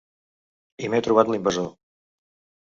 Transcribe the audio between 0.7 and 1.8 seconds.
I m’he trobat l’invasor.